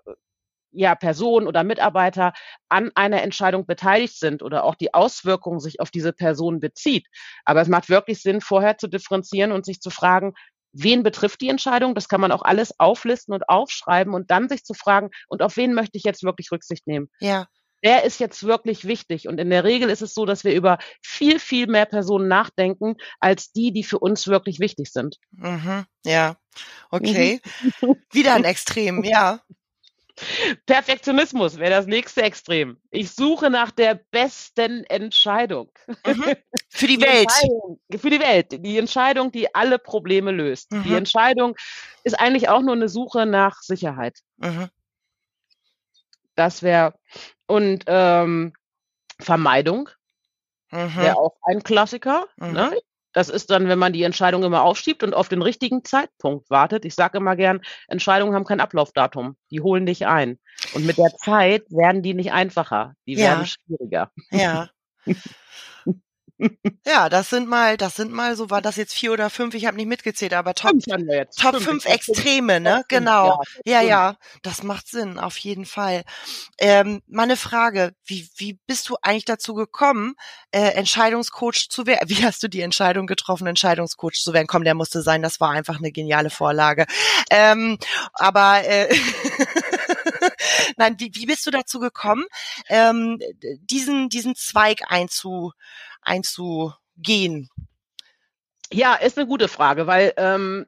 [0.73, 2.33] ja, Personen oder Mitarbeiter
[2.69, 7.07] an einer Entscheidung beteiligt sind oder auch die Auswirkungen sich auf diese Person bezieht.
[7.45, 10.35] Aber es macht wirklich Sinn, vorher zu differenzieren und sich zu fragen,
[10.73, 11.95] wen betrifft die Entscheidung?
[11.95, 15.57] Das kann man auch alles auflisten und aufschreiben und dann sich zu fragen, und auf
[15.57, 17.09] wen möchte ich jetzt wirklich Rücksicht nehmen?
[17.21, 17.47] Ja.
[17.83, 19.27] Wer ist jetzt wirklich wichtig?
[19.27, 22.97] Und in der Regel ist es so, dass wir über viel, viel mehr Personen nachdenken,
[23.21, 25.17] als die, die für uns wirklich wichtig sind.
[25.31, 26.37] Mhm, ja,
[26.91, 27.41] okay.
[28.13, 29.41] Wieder ein Extrem, ja.
[30.67, 32.77] Perfektionismus wäre das nächste Extrem.
[32.91, 35.71] Ich suche nach der besten Entscheidung.
[36.07, 36.37] Mhm.
[36.81, 37.31] Für die, die Welt.
[38.01, 38.65] Für die Welt.
[38.65, 40.73] Die Entscheidung, die alle Probleme löst.
[40.73, 40.83] Mhm.
[40.85, 41.55] Die Entscheidung
[42.05, 44.21] ist eigentlich auch nur eine Suche nach Sicherheit.
[44.39, 44.71] Mhm.
[46.37, 46.95] Das wäre,
[47.47, 48.55] und ähm,
[49.19, 49.91] Vermeidung
[50.71, 50.97] mhm.
[50.97, 52.27] wäre auch ein Klassiker.
[52.37, 52.53] Mhm.
[52.53, 52.81] Ne?
[53.13, 56.87] Das ist dann, wenn man die Entscheidung immer aufschiebt und auf den richtigen Zeitpunkt wartet.
[56.87, 59.37] Ich sage immer gern, Entscheidungen haben kein Ablaufdatum.
[59.51, 60.39] Die holen dich ein.
[60.73, 62.95] Und mit der Zeit werden die nicht einfacher.
[63.07, 63.33] Die ja.
[63.33, 64.11] werden schwieriger.
[64.31, 64.71] Ja.
[66.87, 69.67] Ja, das sind mal, das sind mal, so war das jetzt vier oder fünf, ich
[69.67, 70.73] habe nicht mitgezählt, aber Top,
[71.37, 72.85] Top fünf, fünf Extreme, ne?
[72.89, 73.43] Genau.
[73.65, 76.05] Ja, ja, ja, das macht Sinn, auf jeden Fall.
[76.59, 80.15] Ähm, meine Frage, wie, wie bist du eigentlich dazu gekommen,
[80.51, 82.01] äh, Entscheidungscoach zu werden?
[82.09, 84.47] Wie hast du die Entscheidung getroffen, Entscheidungscoach zu werden?
[84.47, 86.87] Komm, der musste sein, das war einfach eine geniale Vorlage.
[87.31, 87.79] Ähm,
[88.15, 88.89] aber äh,
[90.77, 92.25] Nein, wie, wie bist du dazu gekommen,
[92.69, 93.19] ähm,
[93.61, 95.53] diesen, diesen Zweig einzu,
[96.03, 97.49] einzugehen?
[98.73, 100.67] Ja, ist eine gute Frage, weil ähm,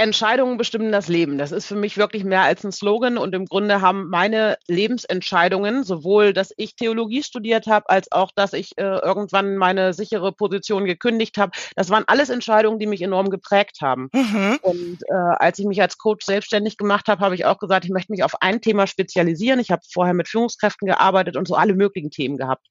[0.00, 1.36] Entscheidungen bestimmen das Leben.
[1.36, 5.84] Das ist für mich wirklich mehr als ein Slogan und im Grunde haben meine Lebensentscheidungen,
[5.84, 10.86] sowohl dass ich Theologie studiert habe, als auch dass ich äh, irgendwann meine sichere Position
[10.86, 14.08] gekündigt habe, das waren alles Entscheidungen, die mich enorm geprägt haben.
[14.14, 14.58] Mhm.
[14.62, 17.90] Und äh, als ich mich als Coach selbstständig gemacht habe, habe ich auch gesagt, ich
[17.90, 19.60] möchte mich auf ein Thema spezialisieren.
[19.60, 22.66] Ich habe vorher mit Führungskräften gearbeitet und so alle möglichen Themen gehabt.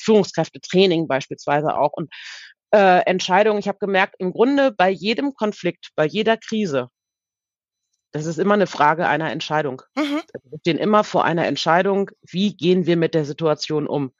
[0.00, 1.92] Führungskräftetraining beispielsweise auch.
[1.92, 2.10] Und
[2.72, 3.58] äh, Entscheidungen.
[3.58, 6.88] Ich habe gemerkt, im Grunde bei jedem Konflikt, bei jeder Krise,
[8.12, 9.82] das ist immer eine Frage einer Entscheidung.
[9.96, 10.22] Mhm.
[10.44, 14.12] Wir stehen immer vor einer Entscheidung, wie gehen wir mit der Situation um?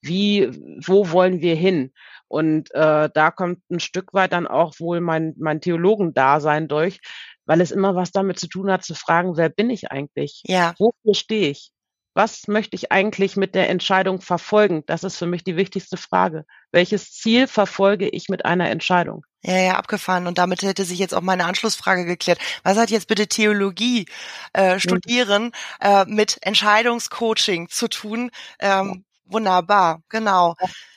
[0.00, 0.48] Wie,
[0.86, 1.92] wo wollen wir hin?
[2.28, 7.00] Und äh, da kommt ein Stück weit dann auch wohl mein, mein Theologendasein durch,
[7.46, 10.42] weil es immer was damit zu tun hat, zu fragen, wer bin ich eigentlich?
[10.44, 10.74] Ja.
[10.78, 11.72] Wofür stehe ich?
[12.18, 14.82] Was möchte ich eigentlich mit der Entscheidung verfolgen?
[14.86, 16.44] Das ist für mich die wichtigste Frage.
[16.72, 19.24] Welches Ziel verfolge ich mit einer Entscheidung?
[19.44, 20.26] Ja, ja, abgefahren.
[20.26, 22.40] Und damit hätte sich jetzt auch meine Anschlussfrage geklärt.
[22.64, 24.06] Was hat jetzt bitte Theologie
[24.52, 24.80] äh, mhm.
[24.80, 28.30] studieren äh, mit Entscheidungscoaching zu tun?
[28.58, 29.04] Ähm.
[29.30, 30.54] Wunderbar, genau.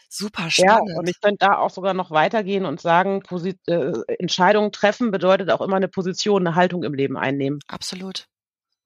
[0.08, 0.90] Super spannend.
[0.90, 5.12] Ja, und ich könnte da auch sogar noch weitergehen und sagen, Posi äh, Entscheidungen treffen
[5.12, 7.60] bedeutet auch immer eine Position, eine Haltung im Leben einnehmen.
[7.68, 8.31] Absolut.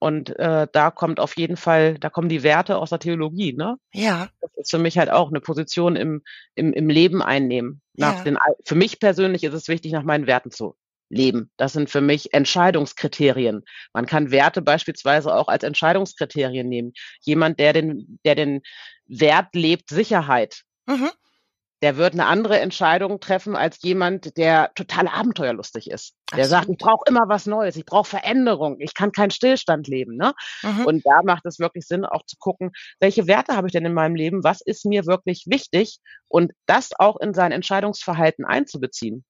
[0.06, 3.78] Und äh, da kommt auf jeden Fall, da kommen die Werte aus der Theologie, ne?
[3.92, 4.30] Ja.
[4.40, 6.22] Das ist für mich halt auch eine Position im,
[6.54, 7.82] im, im Leben einnehmen.
[7.96, 8.24] Nach ja.
[8.24, 10.76] den, für mich persönlich ist es wichtig, nach meinen Werten zu
[11.10, 11.50] leben.
[11.58, 13.64] Das sind für mich Entscheidungskriterien.
[13.94, 16.94] Man kann Werte beispielsweise auch als Entscheidungskriterien nehmen.
[17.22, 18.62] Jemand, der den, der den
[19.08, 20.62] Wert lebt, Sicherheit.
[20.86, 21.10] Mhm
[21.82, 26.16] der wird eine andere Entscheidung treffen als jemand, der total abenteuerlustig ist.
[26.32, 26.50] Der Absolut.
[26.50, 30.16] sagt, ich brauche immer was Neues, ich brauche Veränderung, ich kann keinen Stillstand leben.
[30.16, 30.34] Ne?
[30.64, 30.86] Mhm.
[30.86, 33.94] Und da macht es wirklich Sinn, auch zu gucken, welche Werte habe ich denn in
[33.94, 39.26] meinem Leben, was ist mir wirklich wichtig und das auch in sein Entscheidungsverhalten einzubeziehen.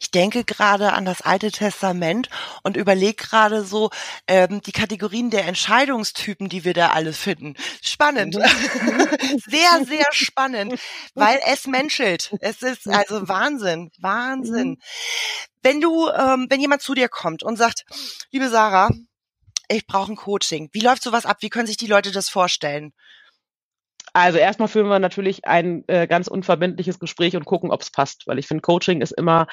[0.00, 2.28] Ich denke gerade an das Alte Testament
[2.62, 3.90] und überlege gerade so
[4.26, 7.54] ähm, die Kategorien der Entscheidungstypen, die wir da alles finden.
[7.82, 8.36] Spannend.
[8.36, 8.42] Mhm.
[9.46, 10.78] sehr, sehr spannend,
[11.14, 12.34] weil es menschelt.
[12.40, 14.68] Es ist also Wahnsinn, Wahnsinn.
[14.70, 14.80] Mhm.
[15.62, 17.84] Wenn du, ähm, wenn jemand zu dir kommt und sagt,
[18.30, 18.90] liebe Sarah,
[19.68, 20.68] ich brauche ein Coaching.
[20.72, 21.38] Wie läuft sowas ab?
[21.40, 22.92] Wie können sich die Leute das vorstellen?
[24.16, 28.26] Also erstmal führen wir natürlich ein äh, ganz unverbindliches Gespräch und gucken, ob es passt,
[28.26, 29.46] weil ich finde, Coaching ist immer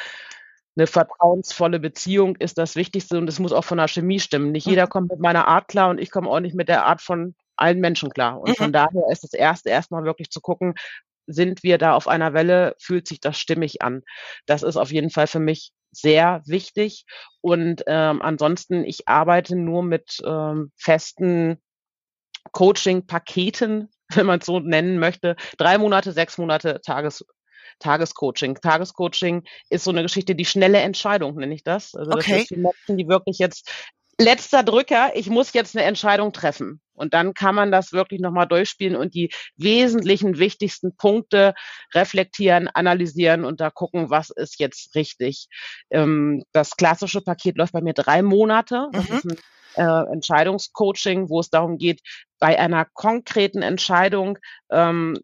[0.78, 4.54] eine vertrauensvolle Beziehung ist das Wichtigste und es muss auch von der Chemie stimmen.
[4.54, 4.90] Nicht jeder mhm.
[4.90, 7.82] kommt mit meiner Art klar und ich komme auch nicht mit der Art von allen
[7.82, 8.40] Menschen klar.
[8.40, 8.72] Und von mhm.
[8.72, 10.76] daher ist das erste erstmal wirklich zu gucken,
[11.28, 14.02] sind wir da auf einer Welle, fühlt sich das stimmig an.
[14.46, 17.04] Das ist auf jeden Fall für mich sehr wichtig.
[17.42, 21.62] Und ähm, ansonsten, ich arbeite nur mit ähm, festen
[22.54, 27.26] Coaching-Paketen wenn man es so nennen möchte, drei Monate, sechs Monate Tages,
[27.80, 28.56] Tagescoaching.
[28.56, 31.96] Tagescoaching ist so eine Geschichte, die schnelle Entscheidung, nenne ich das.
[31.96, 32.32] Also okay.
[32.32, 33.72] das ist die Menschen, die wirklich jetzt
[34.20, 36.82] letzter Drücker, ich muss jetzt eine Entscheidung treffen.
[36.96, 41.56] Und dann kann man das wirklich nochmal durchspielen und die wesentlichen, wichtigsten Punkte
[41.94, 45.48] reflektieren, analysieren und da gucken, was ist jetzt richtig.
[45.90, 48.90] Ähm, das klassische Paket läuft bei mir drei Monate.
[48.92, 49.16] Das mhm.
[49.16, 49.38] ist ein
[49.76, 52.02] äh, Entscheidungscoaching, wo es darum geht,
[52.44, 54.38] bei einer konkreten Entscheidung
[54.70, 55.18] ähm,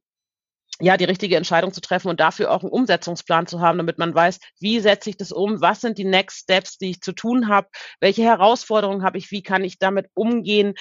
[0.79, 4.15] ja, die richtige Entscheidung zu treffen und dafür auch einen Umsetzungsplan zu haben, damit man
[4.15, 7.49] weiß, wie setze ich das um, was sind die Next Steps, die ich zu tun
[7.49, 7.67] habe,
[7.99, 10.75] welche Herausforderungen habe ich, wie kann ich damit umgehen,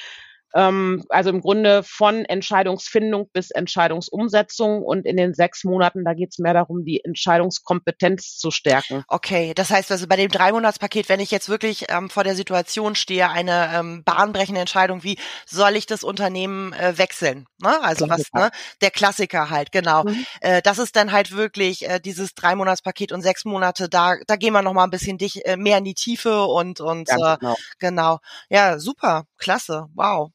[0.54, 6.30] ähm, also im Grunde von Entscheidungsfindung bis Entscheidungsumsetzung und in den sechs Monaten, da geht
[6.30, 9.04] es mehr darum, die Entscheidungskompetenz zu stärken.
[9.08, 12.94] Okay, das heißt also bei dem Drei-Monats-Paket, wenn ich jetzt wirklich ähm, vor der Situation
[12.94, 17.46] stehe, eine ähm, bahnbrechende Entscheidung, wie soll ich das Unternehmen äh, wechseln?
[17.62, 17.82] Ne?
[17.82, 18.30] Also Klassiker.
[18.32, 18.50] was, ne?
[18.80, 20.04] Der Klassiker halt, genau.
[20.04, 20.26] Mhm.
[20.40, 24.52] Äh, das ist dann halt wirklich äh, dieses Drei-Monats-Paket und sechs Monate, da, da gehen
[24.52, 27.56] wir nochmal ein bisschen dich, äh, mehr in die Tiefe und, und äh, genau.
[27.78, 28.18] genau.
[28.48, 30.30] Ja, super, klasse, wow.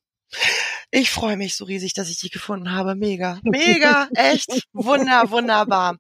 [0.96, 2.94] Ich freue mich so riesig, dass ich dich gefunden habe.
[2.94, 5.98] Mega, mega, echt, wunder, wunderbar.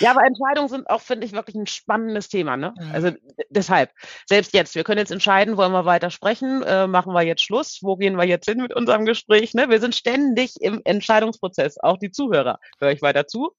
[0.00, 2.56] Ja, aber Entscheidungen sind auch, finde ich, wirklich ein spannendes Thema.
[2.56, 2.74] Ne?
[2.76, 2.90] Mhm.
[2.92, 3.10] Also
[3.50, 3.92] deshalb,
[4.26, 7.78] selbst jetzt, wir können jetzt entscheiden, wollen wir weiter sprechen, äh, machen wir jetzt Schluss,
[7.82, 9.54] wo gehen wir jetzt hin mit unserem Gespräch?
[9.54, 9.70] Ne?
[9.70, 12.58] Wir sind ständig im Entscheidungsprozess, auch die Zuhörer.
[12.80, 13.52] Höre ich weiter zu?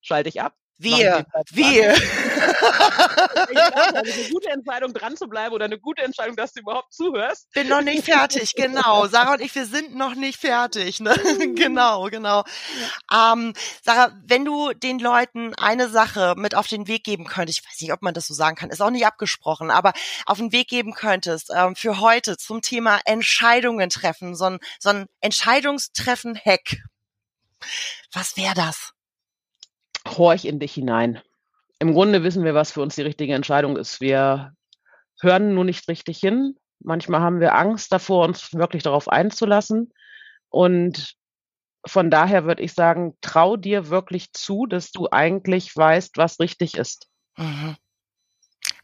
[0.00, 0.54] Schalte ich ab?
[0.82, 1.90] Wir, wir.
[1.90, 1.96] also
[3.98, 7.50] eine gute Entscheidung dran zu bleiben oder eine gute Entscheidung, dass du überhaupt zuhörst.
[7.52, 9.06] Bin noch nicht fertig, genau.
[9.06, 11.00] Sarah und ich, wir sind noch nicht fertig.
[11.00, 11.14] Ne?
[11.54, 12.44] genau, genau.
[13.10, 13.32] Ja.
[13.32, 17.66] Ähm, Sarah, wenn du den Leuten eine Sache mit auf den Weg geben könntest, ich
[17.66, 19.92] weiß nicht, ob man das so sagen kann, ist auch nicht abgesprochen, aber
[20.26, 24.90] auf den Weg geben könntest ähm, für heute zum Thema Entscheidungen treffen, so ein, so
[24.90, 26.78] ein Entscheidungstreffen-Hack.
[28.12, 28.91] Was wäre das?
[30.18, 31.20] Horch in dich hinein.
[31.78, 34.00] Im Grunde wissen wir, was für uns die richtige Entscheidung ist.
[34.00, 34.54] Wir
[35.20, 36.56] hören nur nicht richtig hin.
[36.80, 39.92] Manchmal haben wir Angst davor, uns wirklich darauf einzulassen.
[40.48, 41.14] Und
[41.86, 46.76] von daher würde ich sagen, trau dir wirklich zu, dass du eigentlich weißt, was richtig
[46.76, 47.08] ist.
[47.36, 47.76] Mhm.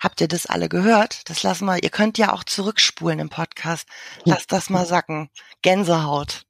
[0.00, 1.28] Habt ihr das alle gehört?
[1.28, 3.88] Das lassen wir, ihr könnt ja auch zurückspulen im Podcast.
[4.24, 5.28] Lasst das mal sacken.
[5.62, 6.44] Gänsehaut.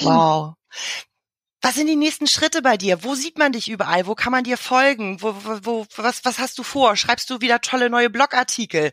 [0.00, 0.54] Wow.
[1.64, 3.04] Was sind die nächsten Schritte bei dir?
[3.04, 4.08] Wo sieht man dich überall?
[4.08, 5.22] Wo kann man dir folgen?
[5.22, 6.96] Wo, wo, was, was hast du vor?
[6.96, 8.90] Schreibst du wieder tolle neue Blogartikel?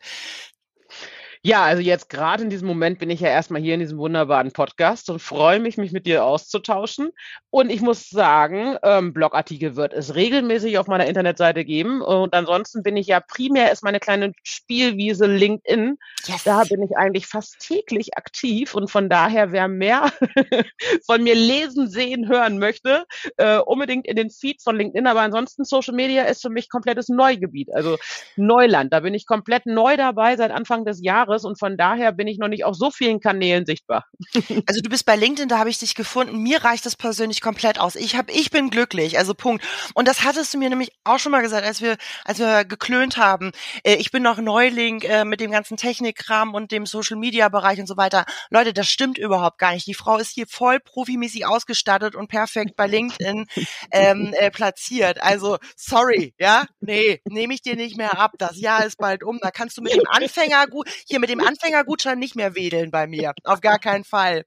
[1.42, 4.52] Ja, also jetzt gerade in diesem Moment bin ich ja erstmal hier in diesem wunderbaren
[4.52, 7.12] Podcast und freue mich, mich mit dir auszutauschen.
[7.50, 12.02] Und ich muss sagen, ähm, Blogartikel wird es regelmäßig auf meiner Internetseite geben.
[12.02, 15.98] Und ansonsten bin ich ja primär ist meine kleine Spielwiese LinkedIn.
[16.26, 16.44] Yes.
[16.44, 20.12] Da bin ich eigentlich fast täglich aktiv und von daher, wer mehr
[21.06, 23.06] von mir lesen, sehen, hören möchte,
[23.38, 25.08] äh, unbedingt in den Feed von LinkedIn.
[25.08, 27.96] Aber ansonsten Social Media ist für mich komplettes Neugebiet, also
[28.36, 28.92] Neuland.
[28.92, 32.38] Da bin ich komplett neu dabei seit Anfang des Jahres und von daher bin ich
[32.38, 34.06] noch nicht auf so vielen Kanälen sichtbar.
[34.66, 36.44] Also du bist bei LinkedIn, da habe ich dich gefunden.
[36.44, 37.96] Mir reicht das persönlich komplett aus.
[37.96, 39.18] Ich habe, ich bin glücklich.
[39.18, 39.64] Also Punkt.
[39.94, 43.18] Und das hattest du mir nämlich auch schon mal gesagt, als wir, als wir geklönt
[43.18, 43.52] haben.
[43.84, 47.80] Äh, ich bin noch Neuling äh, mit dem ganzen Technikkram und dem Social Media Bereich
[47.80, 48.26] und so weiter.
[48.50, 49.88] Leute, das stimmt überhaupt gar nicht.
[49.88, 53.46] Die Frau ist hier voll profimäßig ausgestattet und perfekt bei LinkedIn
[53.92, 55.22] ähm, äh, platziert.
[55.22, 58.34] Also sorry, ja, nee, nehme ich dir nicht mehr ab.
[58.38, 59.40] Das Jahr ist bald um.
[59.42, 63.08] Da kannst du mit dem Anfänger gut hier mit dem Anfängergutschein nicht mehr wedeln bei
[63.08, 63.34] mir.
[63.44, 64.46] Auf gar keinen Fall.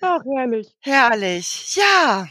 [0.00, 0.68] Ach, herrlich.
[0.80, 1.76] Herrlich.
[1.76, 2.28] Ja.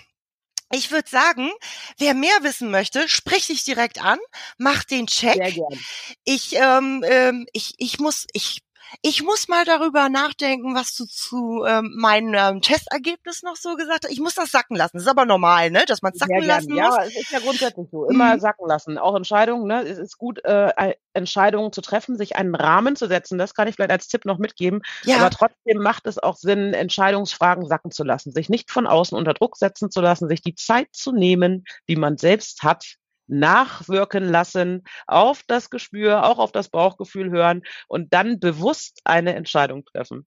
[0.71, 1.52] Ich würde sagen,
[1.99, 4.17] wer mehr wissen möchte, sprich dich direkt an,
[4.58, 5.36] mach den Check.
[5.36, 5.80] Sehr gern.
[6.23, 8.63] Ich, ähm, ähm, ich, ich muss, ich
[9.01, 14.06] ich muss mal darüber nachdenken, was du zu ähm, meinem ähm, Testergebnis noch so gesagt
[14.06, 14.12] hast.
[14.12, 14.97] Ich muss das sacken lassen.
[14.97, 15.84] Das ist aber normal, ne?
[15.88, 16.77] Dass man sacken lassen muss.
[16.77, 18.08] Ja, es ist ja grundsätzlich so.
[18.10, 18.39] Immer mhm.
[18.39, 18.97] sacken lassen.
[18.97, 19.84] Auch Entscheidungen, ne?
[19.84, 23.38] Es ist gut, äh, Entscheidungen zu treffen, sich einen Rahmen zu setzen.
[23.38, 24.82] Das kann ich vielleicht als Tipp noch mitgeben.
[25.03, 25.17] Ja.
[25.17, 29.34] Aber trotzdem macht es auch Sinn, Entscheidungsfragen sacken zu lassen, sich nicht von außen unter
[29.34, 32.95] Druck setzen zu lassen, sich die Zeit zu nehmen, die man selbst hat,
[33.39, 39.86] nachwirken lassen, auf das Gespür, auch auf das Bauchgefühl hören und dann bewusst eine Entscheidung
[39.86, 40.26] treffen.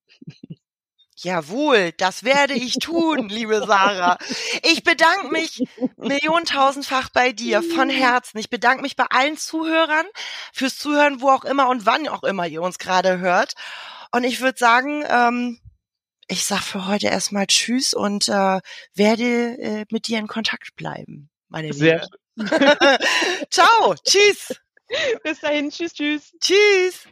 [1.18, 4.18] Jawohl, das werde ich tun, liebe Sarah.
[4.62, 5.62] Ich bedanke mich
[5.96, 8.38] milliontausendfach bei dir von Herzen.
[8.38, 10.06] Ich bedanke mich bei allen Zuhörern
[10.52, 13.54] fürs Zuhören, wo auch immer und wann auch immer ihr uns gerade hört.
[14.12, 15.58] Und ich würde sagen, ähm,
[16.28, 18.60] ich sag für heute erstmal Tschüss und äh,
[18.94, 22.06] werde äh, mit dir in Kontakt bleiben, meine Liebe.
[23.50, 24.54] Ciao, tschüss.
[25.22, 26.32] Bis dahin, tschüss, tschüss.
[26.40, 27.06] Tschüss.